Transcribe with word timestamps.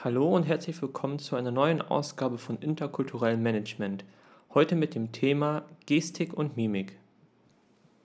Hallo 0.00 0.32
und 0.36 0.44
herzlich 0.44 0.80
willkommen 0.80 1.18
zu 1.18 1.34
einer 1.34 1.50
neuen 1.50 1.82
Ausgabe 1.82 2.38
von 2.38 2.56
Interkulturellem 2.58 3.42
Management. 3.42 4.04
Heute 4.54 4.76
mit 4.76 4.94
dem 4.94 5.10
Thema 5.10 5.64
Gestik 5.86 6.32
und 6.34 6.56
Mimik. 6.56 6.96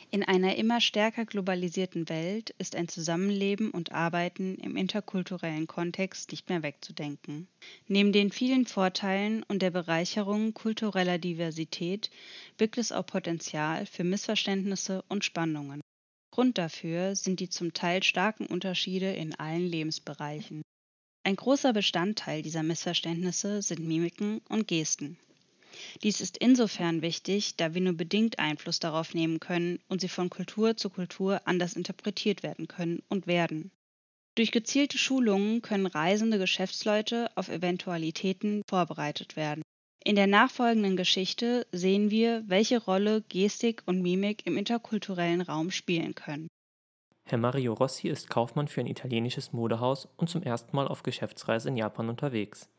In 0.09 0.23
einer 0.23 0.55
immer 0.55 0.81
stärker 0.81 1.25
globalisierten 1.25 2.09
Welt 2.09 2.55
ist 2.57 2.75
ein 2.75 2.87
Zusammenleben 2.87 3.69
und 3.69 3.91
Arbeiten 3.91 4.55
im 4.55 4.75
interkulturellen 4.75 5.67
Kontext 5.67 6.31
nicht 6.31 6.49
mehr 6.49 6.63
wegzudenken. 6.63 7.47
Neben 7.87 8.11
den 8.11 8.31
vielen 8.31 8.65
Vorteilen 8.65 9.43
und 9.43 9.61
der 9.61 9.69
Bereicherung 9.69 10.55
kultureller 10.55 11.19
Diversität 11.19 12.09
birgt 12.57 12.79
es 12.79 12.91
auch 12.91 13.05
Potenzial 13.05 13.85
für 13.85 14.03
Missverständnisse 14.03 15.03
und 15.09 15.25
Spannungen. 15.25 15.79
Grund 16.31 16.57
dafür 16.57 17.15
sind 17.15 17.39
die 17.39 17.49
zum 17.49 17.73
Teil 17.73 18.01
starken 18.01 18.47
Unterschiede 18.47 19.13
in 19.13 19.35
allen 19.35 19.67
Lebensbereichen. 19.67 20.62
Ein 21.25 21.37
großer 21.37 21.71
Bestandteil 21.71 22.41
dieser 22.41 22.63
Missverständnisse 22.63 23.61
sind 23.61 23.87
Mimiken 23.87 24.41
und 24.49 24.67
Gesten. 24.67 25.17
Dies 26.03 26.19
ist 26.19 26.37
insofern 26.37 27.01
wichtig, 27.01 27.55
da 27.55 27.73
wir 27.73 27.81
nur 27.81 27.93
bedingt 27.93 28.39
Einfluss 28.39 28.79
darauf 28.79 29.13
nehmen 29.13 29.39
können 29.39 29.79
und 29.87 30.01
sie 30.01 30.09
von 30.09 30.29
Kultur 30.29 30.75
zu 30.75 30.89
Kultur 30.89 31.41
anders 31.45 31.73
interpretiert 31.73 32.43
werden 32.43 32.67
können 32.67 33.01
und 33.07 33.25
werden. 33.25 33.71
Durch 34.35 34.51
gezielte 34.51 34.97
Schulungen 34.97 35.61
können 35.61 35.85
reisende 35.85 36.39
Geschäftsleute 36.39 37.31
auf 37.35 37.49
Eventualitäten 37.49 38.61
vorbereitet 38.67 39.35
werden. 39.35 39.61
In 40.03 40.15
der 40.15 40.27
nachfolgenden 40.27 40.97
Geschichte 40.97 41.65
sehen 41.71 42.11
wir, 42.11 42.43
welche 42.47 42.83
Rolle 42.83 43.21
Gestik 43.29 43.83
und 43.85 44.01
Mimik 44.01 44.45
im 44.45 44.57
interkulturellen 44.57 45.41
Raum 45.41 45.71
spielen 45.71 46.15
können. 46.15 46.49
Herr 47.25 47.37
Mario 47.37 47.73
Rossi 47.73 48.09
ist 48.09 48.29
Kaufmann 48.29 48.67
für 48.67 48.81
ein 48.81 48.87
italienisches 48.87 49.53
Modehaus 49.53 50.09
und 50.17 50.29
zum 50.29 50.43
ersten 50.43 50.75
Mal 50.75 50.87
auf 50.87 51.03
Geschäftsreise 51.03 51.69
in 51.69 51.77
Japan 51.77 52.09
unterwegs. 52.09 52.69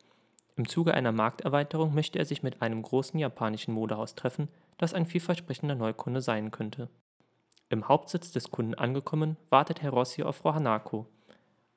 Im 0.56 0.69
Zuge 0.69 0.95
einer 0.95 1.12
Markterweiterung 1.12 1.95
möchte 1.95 2.19
er 2.19 2.27
sich 2.27 2.42
mit 2.42 2.61
einem 2.62 2.83
großen 2.83 3.19
japanischen 3.19 3.72
Modehaus 3.72 4.15
treffen, 4.15 4.48
das 4.78 4.92
ein 4.95 5.06
vielversprechender 5.06 5.75
Neukunde 5.75 6.20
sein 6.20 6.50
könnte. 6.50 6.89
Im 7.70 7.89
Hauptsitz 7.89 8.33
des 8.33 8.50
Kunden 8.50 8.75
angekommen, 8.75 9.37
wartet 9.48 9.83
Herr 9.83 9.91
Rossi 9.91 10.22
auf 10.22 10.37
Frau 10.37 10.55
Hanako. 10.55 11.06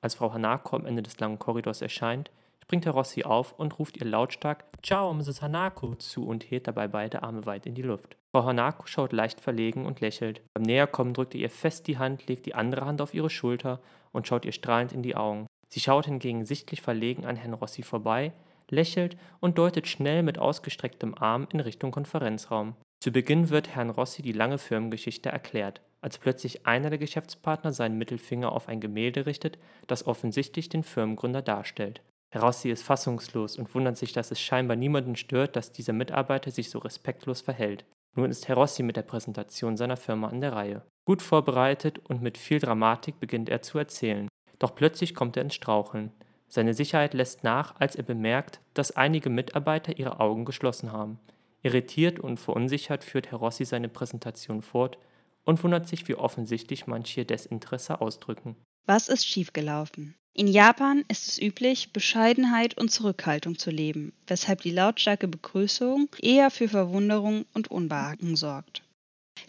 Als 0.02 0.16
Frau 0.16 0.34
Hanako 0.34 0.76
am 0.76 0.86
Ende 0.86 1.02
des 1.02 1.20
langen 1.20 1.40
Korridors 1.40 1.82
erscheint, 1.82 2.32
springt 2.68 2.86
Herr 2.86 2.92
Rossi 2.92 3.24
auf 3.24 3.58
und 3.58 3.80
ruft 3.80 3.96
ihr 3.96 4.06
lautstark 4.06 4.66
Ciao, 4.84 5.14
Mrs. 5.14 5.42
Hanako 5.42 5.96
zu 5.96 6.28
und 6.28 6.52
hebt 6.52 6.68
dabei 6.68 6.90
beide 6.90 7.24
Arme 7.24 7.46
weit 7.46 7.66
in 7.66 7.76
die 7.76 7.82
Luft. 7.82 8.18
Frau 8.36 8.44
Hanako 8.44 8.88
schaut 8.88 9.14
leicht 9.14 9.40
verlegen 9.40 9.86
und 9.86 10.02
lächelt. 10.02 10.42
Beim 10.54 10.64
Näherkommen 10.64 11.14
drückt 11.14 11.34
er 11.34 11.40
ihr 11.40 11.50
fest 11.50 11.88
die 11.88 11.98
Hand, 11.98 12.28
legt 12.28 12.46
die 12.46 12.56
andere 12.56 12.86
Hand 12.86 13.02
auf 13.02 13.14
ihre 13.14 13.30
Schulter 13.30 13.80
und 14.12 14.28
schaut 14.28 14.44
ihr 14.44 14.52
strahlend 14.52 14.92
in 14.92 15.02
die 15.02 15.16
Augen. 15.16 15.48
Sie 15.70 15.80
schaut 15.80 16.08
hingegen 16.08 16.46
sichtlich 16.46 16.82
verlegen 16.82 17.26
an 17.26 17.38
Herrn 17.38 17.54
Rossi 17.54 17.84
vorbei, 17.84 18.34
lächelt 18.70 19.16
und 19.40 19.58
deutet 19.58 19.88
schnell 19.88 20.22
mit 20.22 20.38
ausgestrecktem 20.38 21.16
Arm 21.18 21.48
in 21.54 21.62
Richtung 21.62 21.92
Konferenzraum. 21.92 22.76
Zu 23.00 23.14
Beginn 23.14 23.50
wird 23.50 23.70
Herrn 23.76 23.92
Rossi 23.92 24.22
die 24.22 24.34
lange 24.34 24.58
Firmengeschichte 24.58 25.30
erklärt, 25.30 25.80
als 26.02 26.18
plötzlich 26.18 26.68
einer 26.68 26.90
der 26.90 27.00
Geschäftspartner 27.00 27.72
seinen 27.72 27.98
Mittelfinger 27.98 28.52
auf 28.52 28.68
ein 28.68 28.82
Gemälde 28.82 29.26
richtet, 29.26 29.58
das 29.88 30.06
offensichtlich 30.06 30.68
den 30.68 30.84
Firmengründer 30.84 31.42
darstellt. 31.42 32.02
Rossi 32.36 32.70
ist 32.70 32.84
fassungslos 32.84 33.58
und 33.58 33.74
wundert 33.74 33.98
sich, 33.98 34.12
dass 34.14 34.32
es 34.32 34.40
scheinbar 34.40 34.76
niemanden 34.76 35.16
stört, 35.16 35.56
dass 35.56 35.72
dieser 35.72 35.94
Mitarbeiter 35.94 36.52
sich 36.52 36.70
so 36.70 36.80
respektlos 36.80 37.42
verhält. 37.42 37.86
Nun 38.16 38.30
ist 38.30 38.48
Herr 38.48 38.56
Rossi 38.56 38.84
mit 38.84 38.98
der 38.98 39.04
Präsentation 39.04 39.78
seiner 39.78 39.98
Firma 39.98 40.28
an 40.28 40.42
der 40.42 40.54
Reihe. 40.54 40.82
Gut 41.06 41.22
vorbereitet 41.22 42.00
und 42.00 42.22
mit 42.22 42.38
viel 42.38 42.60
Dramatik 42.60 43.20
beginnt 43.20 43.50
er 43.50 43.62
zu 43.62 43.78
erzählen. 43.78 44.28
Doch 44.60 44.76
plötzlich 44.76 45.16
kommt 45.16 45.38
er 45.38 45.44
ins 45.44 45.56
Straucheln. 45.56 46.12
Seine 46.50 46.74
Sicherheit 46.74 47.14
lässt 47.14 47.44
nach, 47.44 47.76
als 47.80 47.96
er 47.96 48.04
bemerkt, 48.04 48.60
dass 48.74 48.96
einige 48.96 49.30
Mitarbeiter 49.30 49.98
ihre 49.98 50.20
Augen 50.20 50.46
geschlossen 50.46 50.92
haben. 50.92 51.20
Irritiert 51.62 52.20
und 52.20 52.40
verunsichert 52.40 53.04
führt 53.04 53.32
Herr 53.32 53.40
Rossi 53.40 53.66
seine 53.66 53.90
Präsentation 53.90 54.62
fort 54.62 54.98
und 55.46 55.64
wundert 55.64 55.88
sich, 55.88 56.08
wie 56.08 56.16
offensichtlich 56.16 56.88
manche 56.88 57.26
Desinteresse 57.26 58.02
ausdrücken. 58.02 58.56
Was 58.90 59.10
ist 59.10 59.28
schiefgelaufen? 59.28 60.16
In 60.34 60.48
Japan 60.48 61.04
ist 61.10 61.28
es 61.28 61.42
üblich, 61.42 61.92
Bescheidenheit 61.92 62.78
und 62.78 62.90
Zurückhaltung 62.90 63.58
zu 63.58 63.70
leben, 63.70 64.14
weshalb 64.28 64.62
die 64.62 64.72
lautstarke 64.72 65.28
Begrüßung 65.28 66.08
eher 66.22 66.50
für 66.50 66.70
Verwunderung 66.70 67.46
und 67.54 67.70
Unbehagen 67.70 68.38
sorgt. 68.38 68.84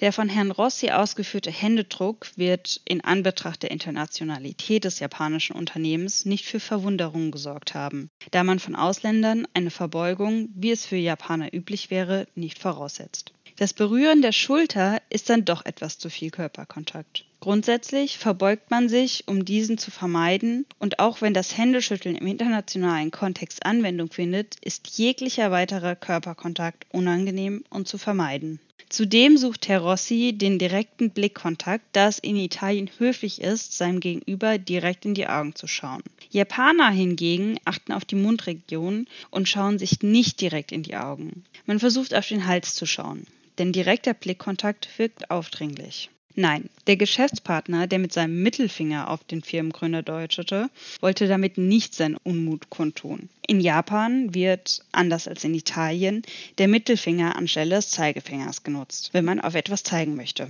Der 0.01 0.13
von 0.13 0.29
Herrn 0.29 0.51
Rossi 0.51 0.91
ausgeführte 0.91 1.53
Händedruck 1.53 2.27
wird 2.35 2.81
in 2.85 3.01
Anbetracht 3.05 3.63
der 3.63 3.71
Internationalität 3.71 4.83
des 4.83 4.99
japanischen 4.99 5.55
Unternehmens 5.55 6.25
nicht 6.25 6.45
für 6.45 6.59
Verwunderung 6.59 7.31
gesorgt 7.31 7.75
haben, 7.75 8.09
da 8.33 8.43
man 8.43 8.59
von 8.59 8.75
Ausländern 8.75 9.47
eine 9.55 9.71
Verbeugung, 9.71 10.49
wie 10.57 10.73
es 10.73 10.85
für 10.85 10.97
Japaner 10.97 11.55
üblich 11.55 11.93
wäre, 11.93 12.27
nicht 12.35 12.59
voraussetzt. 12.59 13.33
Das 13.57 13.73
Berühren 13.73 14.21
der 14.21 14.33
Schulter 14.33 15.01
ist 15.11 15.31
dann 15.31 15.45
doch 15.45 15.65
etwas 15.65 15.99
zu 15.99 16.11
viel 16.11 16.31
Körperkontakt. 16.31 17.25
Grundsätzlich 17.41 18.19
verbeugt 18.19 18.71
man 18.71 18.89
sich, 18.89 19.25
um 19.27 19.45
diesen 19.45 19.79
zu 19.79 19.91
vermeiden, 19.91 20.67
und 20.79 20.99
auch 20.99 21.21
wenn 21.21 21.35
das 21.35 21.57
Händeschütteln 21.57 22.17
im 22.17 22.27
internationalen 22.27 23.11
Kontext 23.11 23.65
Anwendung 23.65 24.11
findet, 24.11 24.57
ist 24.61 24.99
jeglicher 24.99 25.51
weiterer 25.51 25.95
Körperkontakt 25.95 26.87
unangenehm 26.93 27.65
und 27.71 27.87
zu 27.87 27.97
vermeiden. 27.97 28.61
Zudem 28.89 29.37
sucht 29.37 29.69
Herr 29.69 29.81
Rossi 29.81 30.33
den 30.33 30.59
direkten 30.59 31.11
Blickkontakt, 31.11 31.85
da 31.93 32.09
es 32.09 32.19
in 32.19 32.37
Italien 32.37 32.91
höflich 32.99 33.41
ist, 33.41 33.77
seinem 33.77 34.01
Gegenüber 34.01 34.59
direkt 34.59 35.05
in 35.05 35.15
die 35.15 35.29
Augen 35.29 35.55
zu 35.55 35.67
schauen. 35.67 36.03
Japaner 36.31 36.91
hingegen 36.91 37.59
achten 37.65 37.93
auf 37.93 38.05
die 38.05 38.15
Mundregion 38.15 39.07
und 39.31 39.49
schauen 39.49 39.79
sich 39.79 40.03
nicht 40.03 40.41
direkt 40.41 40.73
in 40.73 40.83
die 40.83 40.97
Augen. 40.97 41.45
Man 41.67 41.79
versucht 41.79 42.15
auf 42.15 42.27
den 42.27 42.47
Hals 42.47 42.75
zu 42.75 42.87
schauen 42.87 43.27
denn 43.59 43.73
direkter 43.73 44.15
Blickkontakt 44.15 44.89
wirkt 44.99 45.31
aufdringlich. 45.31 46.11
Nein, 46.41 46.71
der 46.87 46.97
Geschäftspartner, 46.97 47.89
der 47.89 47.99
mit 47.99 48.13
seinem 48.13 48.45
Mittelfinger 48.45 49.11
auf 49.11 49.25
den 49.25 49.43
Firmengründer 49.43 50.05
deutete, 50.05 50.71
wollte 51.01 51.27
damit 51.27 51.59
nicht 51.59 51.97
seinen 51.97 52.15
Unmut 52.15 52.71
kundtun. 52.71 53.29
In 53.45 53.59
Japan 53.59 54.35
wird, 54.35 54.85
anders 54.93 55.27
als 55.27 55.43
in 55.43 55.53
Italien, 55.53 56.23
der 56.59 56.69
Mittelfinger 56.69 57.35
anstelle 57.35 57.75
des 57.75 57.91
Zeigefingers 57.91 58.63
genutzt, 58.63 59.11
wenn 59.13 59.25
man 59.25 59.41
auf 59.41 59.57
etwas 59.57 59.83
zeigen 59.83 60.15
möchte. 60.15 60.49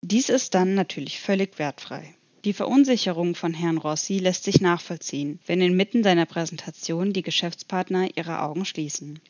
Dies 0.00 0.30
ist 0.30 0.54
dann 0.54 0.74
natürlich 0.74 1.20
völlig 1.20 1.58
wertfrei. 1.58 2.14
Die 2.46 2.54
Verunsicherung 2.54 3.34
von 3.34 3.52
Herrn 3.52 3.76
Rossi 3.76 4.18
lässt 4.18 4.44
sich 4.44 4.62
nachvollziehen, 4.62 5.38
wenn 5.44 5.60
inmitten 5.60 6.02
seiner 6.02 6.24
Präsentation 6.24 7.12
die 7.12 7.20
Geschäftspartner 7.20 8.08
ihre 8.16 8.40
Augen 8.40 8.64
schließen. 8.64 9.20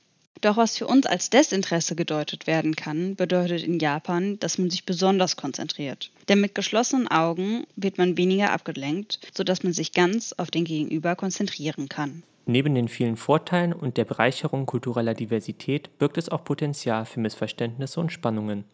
Doch 0.40 0.56
was 0.56 0.76
für 0.76 0.86
uns 0.86 1.06
als 1.06 1.30
Desinteresse 1.30 1.96
gedeutet 1.96 2.46
werden 2.46 2.76
kann, 2.76 3.16
bedeutet 3.16 3.62
in 3.62 3.78
Japan, 3.78 4.38
dass 4.38 4.58
man 4.58 4.70
sich 4.70 4.84
besonders 4.84 5.36
konzentriert. 5.36 6.10
Denn 6.28 6.40
mit 6.40 6.54
geschlossenen 6.54 7.08
Augen 7.08 7.64
wird 7.76 7.98
man 7.98 8.16
weniger 8.16 8.52
abgelenkt, 8.52 9.18
sodass 9.34 9.62
man 9.62 9.72
sich 9.72 9.92
ganz 9.92 10.34
auf 10.34 10.50
den 10.50 10.64
Gegenüber 10.64 11.16
konzentrieren 11.16 11.88
kann. 11.88 12.22
Neben 12.44 12.74
den 12.74 12.88
vielen 12.88 13.16
Vorteilen 13.16 13.72
und 13.72 13.96
der 13.96 14.04
Bereicherung 14.04 14.66
kultureller 14.66 15.14
Diversität 15.14 15.98
birgt 15.98 16.16
es 16.16 16.28
auch 16.28 16.44
Potenzial 16.44 17.04
für 17.04 17.18
Missverständnisse 17.18 17.98
und 17.98 18.12
Spannungen. 18.12 18.64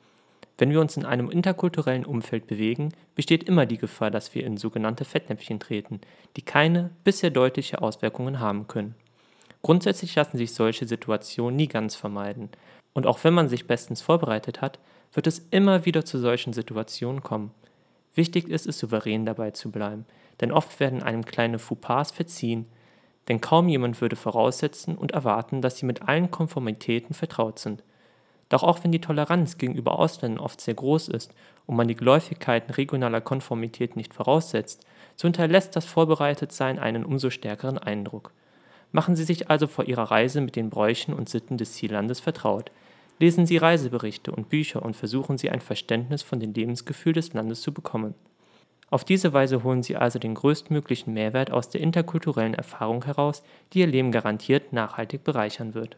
Wenn 0.59 0.71
wir 0.71 0.81
uns 0.81 0.97
in 0.99 1.06
einem 1.06 1.31
interkulturellen 1.31 2.05
Umfeld 2.05 2.47
bewegen, 2.47 2.93
besteht 3.15 3.44
immer 3.44 3.65
die 3.65 3.79
Gefahr, 3.79 4.11
dass 4.11 4.34
wir 4.34 4.44
in 4.44 4.59
sogenannte 4.59 5.06
Fettnäpfchen 5.06 5.59
treten, 5.59 6.00
die 6.37 6.43
keine 6.43 6.91
bisher 7.03 7.31
deutliche 7.31 7.81
Auswirkungen 7.81 8.41
haben 8.41 8.69
können. 8.69 8.94
Grundsätzlich 9.62 10.15
lassen 10.15 10.39
sich 10.39 10.55
solche 10.55 10.87
Situationen 10.87 11.56
nie 11.56 11.69
ganz 11.69 11.95
vermeiden. 11.95 12.50
Und 12.93 13.06
auch 13.06 13.23
wenn 13.23 13.34
man 13.34 13.49
sich 13.49 13.67
bestens 13.67 14.03
vorbereitet 14.03 14.61
hat, 14.61 14.78
wird 15.12 15.27
es 15.27 15.47
immer 15.50 15.87
wieder 15.87 16.05
zu 16.05 16.19
solchen 16.19 16.53
Situationen 16.53 17.23
kommen. 17.23 17.53
Wichtig 18.14 18.49
ist 18.49 18.67
es, 18.67 18.79
souverän 18.79 19.25
dabei 19.25 19.53
zu 19.53 19.70
bleiben, 19.70 20.05
denn 20.41 20.53
oft 20.53 20.81
werden 20.81 21.03
einem 21.03 21.25
kleine 21.25 21.59
Fauxpas 21.59 22.11
verziehen, 22.11 22.67
denn 23.29 23.41
kaum 23.41 23.69
jemand 23.69 24.00
würde 24.00 24.17
voraussetzen 24.17 24.97
und 24.97 25.12
erwarten, 25.12 25.62
dass 25.62 25.79
sie 25.79 25.87
mit 25.87 26.03
allen 26.09 26.31
Konformitäten 26.31 27.14
vertraut 27.14 27.59
sind. 27.59 27.82
Doch 28.49 28.62
auch 28.62 28.85
wenn 28.85 28.93
die 28.93 29.00
Toleranz 29.00 29.56
gegenüber 29.56 29.99
Ausländern 29.99 30.44
oft 30.44 30.61
sehr 30.61 30.75
groß 30.75 31.09
ist 31.09 31.32
und 31.64 31.76
man 31.76 31.88
die 31.88 31.94
Geläufigkeiten 31.94 32.70
regionaler 32.75 33.23
Konformität 33.23 33.97
nicht 33.97 34.12
voraussetzt, 34.12 34.85
so 35.17 35.26
hinterlässt 35.26 35.75
das 35.75 35.87
Vorbereitetsein 35.87 36.79
einen 36.79 37.05
umso 37.05 37.31
stärkeren 37.31 37.79
Eindruck. 37.79 38.32
Machen 38.93 39.17
Sie 39.17 39.25
sich 39.25 39.50
also 39.50 39.67
vor 39.67 39.87
Ihrer 39.87 40.11
Reise 40.11 40.41
mit 40.41 40.55
den 40.55 40.71
Bräuchen 40.71 41.15
und 41.15 41.29
Sitten 41.29 41.56
des 41.56 41.73
Ziellandes 41.73 42.21
vertraut. 42.21 42.71
Lesen 43.19 43.47
Sie 43.47 43.56
Reiseberichte 43.56 44.33
und 44.33 44.49
Bücher 44.49 44.83
und 44.83 44.94
versuchen 44.94 45.39
Sie 45.39 45.50
ein 45.50 45.61
Verständnis 45.61 46.23
von 46.23 46.41
dem 46.41 46.53
Lebensgefühl 46.53 47.15
des 47.15 47.33
Landes 47.33 47.62
zu 47.62 47.73
bekommen. 47.73 48.15
Auf 48.91 49.05
diese 49.05 49.33
Weise 49.33 49.62
holen 49.62 49.83
Sie 49.83 49.97
also 49.97 50.19
den 50.19 50.35
größtmöglichen 50.35 51.15
Mehrwert 51.15 51.50
aus 51.50 51.71
der 51.71 51.81
interkulturellen 51.81 52.55
Erfahrung 52.55 53.05
heraus, 53.05 53.43
die 53.73 53.81
Ihr 53.81 53.87
Leben 53.87 54.12
garantiert 54.12 54.73
nachhaltig 54.73 55.25
bereichern 55.25 55.75
wird 55.75 55.97